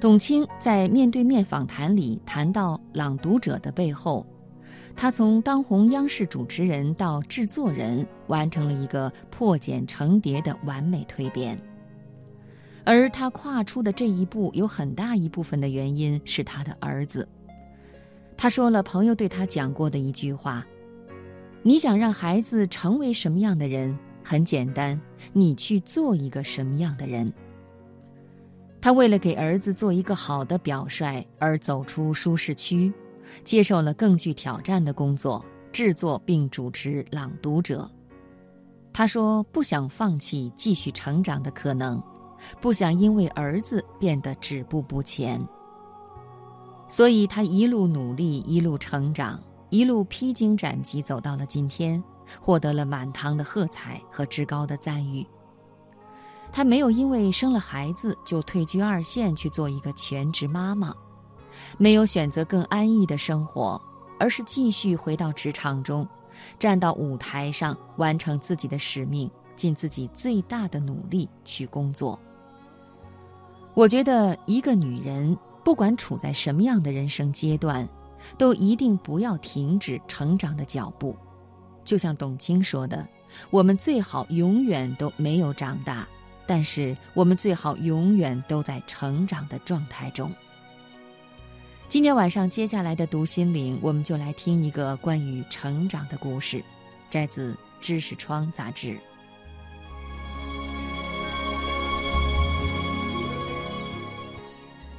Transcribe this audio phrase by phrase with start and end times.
[0.00, 4.24] 董卿在面对面访谈里谈到朗读者的背后，
[4.94, 11.60] 他从当红央视主持人到制作人，完成了一个破茧成蝶的完美蜕变。
[12.84, 17.28] 而他跨出的这一步，有很大一部分的原因是他的儿子。
[18.36, 20.64] 他说了朋友对他讲过的一句话
[21.64, 23.98] ：“你想让孩子成为什么样的人？
[24.22, 24.98] 很简单，
[25.32, 27.32] 你去做一个什么样的人。”
[28.88, 32.90] 他为了给儿子做一个好的表率而走出舒适区，
[33.44, 37.82] 接受了更具挑战的工作，制作并主持《朗读者》。
[38.90, 42.02] 他说：“不想放弃继续成长的可能。”
[42.62, 45.38] 不想因为儿子变得止步不前，
[46.88, 52.02] 所以他一路努力，一路成长，一路披荆斩棘，走到了今天，
[52.40, 55.26] 获得了满堂的喝彩和至高的赞誉。
[56.50, 60.94] 她没有因为生了孩子就退居二线去做一个全职妈妈，
[61.76, 63.80] 没有选择更安逸的生活，
[64.18, 66.06] 而是继续回到职场中，
[66.58, 72.18] 站到舞台上，完成自己的使命，尽自己最大的努力去工作。
[73.74, 77.88] 我觉得一个女人不管处在什么样的人生阶段，
[78.36, 81.16] 都一定不要停止成长的脚步。
[81.84, 83.06] 就像董卿说的
[83.50, 86.06] ：“我们最好永远都没有长大，
[86.48, 90.32] 但是我们最好永远都在成长的状态中。”
[91.88, 96.62] 今天晚上接下来的读心灵，我们就来听一个关于成长的故事，
[97.08, 98.98] 摘自《知识窗》杂志。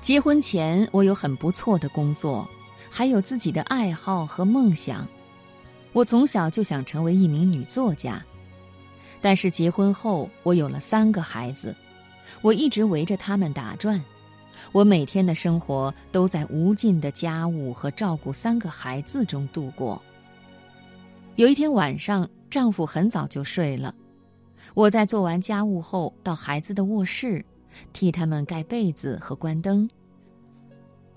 [0.00, 2.48] 结婚前，我有很不错的工作，
[2.90, 5.06] 还有自己的爱好和梦想。
[5.92, 8.24] 我从小就想成为一名女作家，
[9.20, 11.74] 但是结婚后，我有了三个孩子，
[12.40, 14.00] 我一直围着他们打转。
[14.72, 20.00] 我每天的生活都在无尽的家务和照顾三个孩子中度过。
[21.36, 23.94] 有一天晚上，丈夫很早就睡了，
[24.74, 27.44] 我在做完家务后，到孩子的卧室，
[27.92, 29.88] 替他们盖被子和关灯。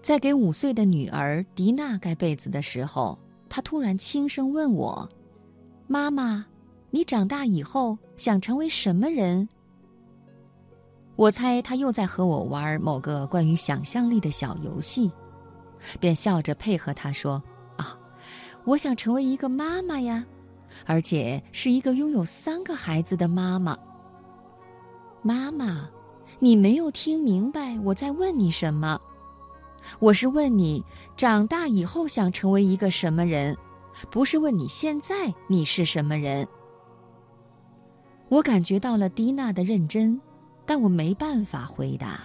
[0.00, 3.18] 在给五岁的女儿迪娜盖被子的时候，
[3.48, 5.08] 她突然轻声问我
[5.88, 6.46] ：“妈妈，
[6.90, 9.48] 你长大以后想成为什么人？”
[11.16, 15.10] 我猜他又在和我玩某个关于想象力的小游戏，
[15.98, 17.42] 便笑着配合他说
[17.76, 17.98] ：“啊，
[18.64, 20.24] 我想成为一个妈妈呀，
[20.86, 23.76] 而且是一个拥有三个孩子的妈妈。”
[25.20, 25.86] 妈妈，
[26.38, 28.98] 你没有听明白我在问你什么？
[29.98, 30.82] 我是问你，
[31.16, 33.54] 长大以后想成为一个什么人，
[34.10, 36.48] 不是问你现在你是什么人。
[38.30, 40.18] 我感觉到了蒂娜的认真，
[40.64, 42.20] 但我没办法回答，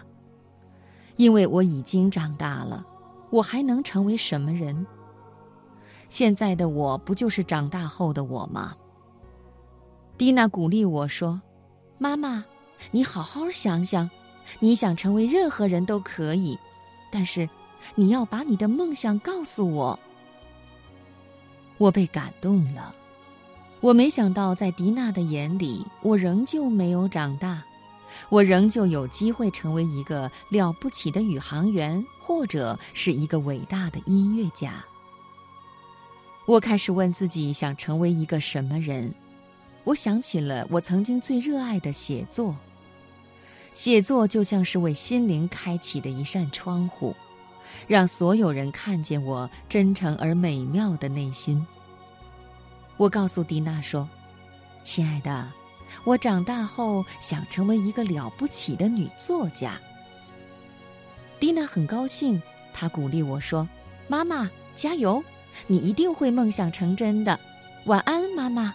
[1.17, 2.85] 因为我已经长大了，
[3.31, 4.85] 我还能成为什么人？
[6.07, 8.75] 现在的我不就是长大后的我吗？
[10.15, 11.41] 蒂娜鼓励我说
[11.97, 12.45] ：“妈妈，
[12.91, 14.07] 你好好想想，
[14.59, 16.55] 你想成为任何人都可以。”
[17.11, 17.49] 但是，
[17.95, 19.99] 你要把你的梦想告诉我。
[21.79, 22.93] 我被感动了，
[23.85, 27.63] 我没想到在迪娜的眼里，我仍旧没有长大，
[28.29, 34.83] 我仍旧有机会成为一个了不起的宇航员，或者是一个伟大的音乐家。
[36.47, 39.13] 我开始问自己，想成为一个什么人？
[39.83, 42.55] 我想起了我曾经最热爱的写作。
[43.73, 47.15] 写作就像是为心灵开启的一扇窗户，
[47.87, 51.63] 让所有人看见我真诚而美妙的内心。
[52.97, 54.07] 我告诉蒂娜说
[54.81, 55.51] ：“亲爱的，
[56.03, 59.79] 我长大后想成为一个了不起的女作家。”
[61.39, 62.41] 蒂娜很高兴，
[62.73, 63.67] 她鼓励我说
[64.07, 65.23] ：“妈妈，加油，
[65.67, 67.37] 你一定会梦想成真的。
[67.85, 68.73] 晚安，妈妈。”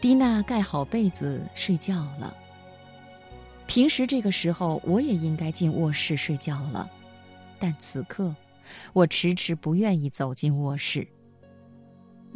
[0.00, 2.34] 蒂娜盖好被子睡觉了。
[3.66, 6.88] 平时这个时候，我也应该进卧室睡觉了，
[7.58, 8.34] 但此刻，
[8.92, 11.06] 我迟迟不愿意走进卧室。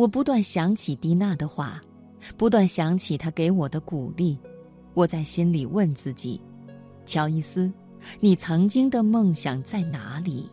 [0.00, 1.79] 我不断想起蒂娜的话，
[2.38, 4.38] 不断想起她给我的鼓励。
[4.94, 6.41] 我在心里问自己
[7.05, 7.70] ：“乔伊斯，
[8.19, 10.49] 你曾经的梦想在哪里？”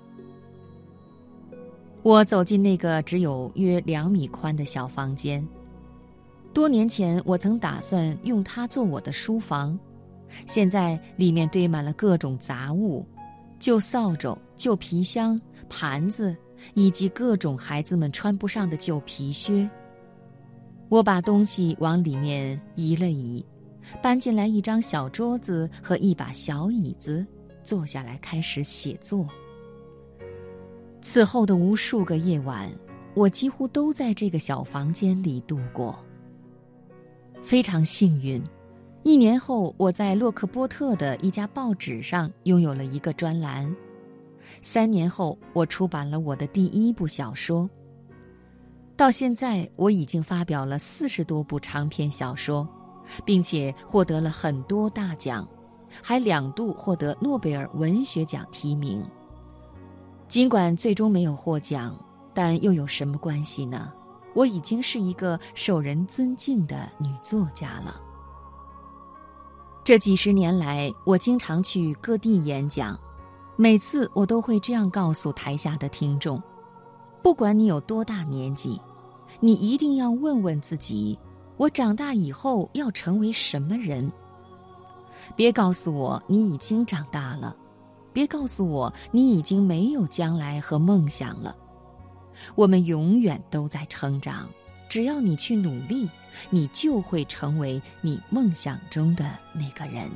[2.03, 5.47] 我走进那个只有约两米宽的小房间。
[6.53, 9.79] 多年前，我曾打算用它做我的书房。
[10.45, 13.05] 现在里面堆满了各种杂物，
[13.59, 15.39] 旧扫帚、旧皮箱、
[15.69, 16.35] 盘子，
[16.73, 19.69] 以及各种孩子们穿不上的旧皮靴。
[20.89, 23.45] 我把东西往里面移了移，
[24.01, 27.25] 搬进来一张小桌子和一把小椅子，
[27.63, 29.27] 坐下来开始写作。
[31.01, 32.71] 此后的无数个夜晚，
[33.13, 35.97] 我几乎都在这个小房间里度过。
[37.43, 38.41] 非常幸运，
[39.03, 43.73] 一年后我在洛克波特的一家报纸上拥有了一个专栏。
[44.61, 47.69] 三年后，我出版了我的第一部小说。
[48.95, 52.67] 到现在，我已经发表了四十多部长篇小说，
[53.23, 55.47] 并且获得了很多大奖，
[56.01, 59.03] 还两度获得诺贝尔文学奖提名。
[60.27, 61.97] 尽管最终没有获奖，
[62.33, 63.93] 但又有什么关系呢？
[64.33, 68.01] 我已经是一个受人尊敬的女作家了。
[69.83, 72.99] 这几十年来，我经常去各地演讲，
[73.59, 76.39] 每次我都会这样告诉台下的听众：
[77.23, 78.79] 不管你有多大年纪。
[79.39, 81.17] 你一定要问问自己：
[81.57, 84.11] 我长大以后要成为什么人？
[85.35, 87.55] 别告诉我你已经长大了，
[88.13, 91.55] 别告诉我你已经没有将来和梦想了。
[92.53, 94.47] 我们永远都在成长，
[94.87, 96.07] 只要你去努力，
[96.51, 100.09] 你就会成为你梦想中的那个人。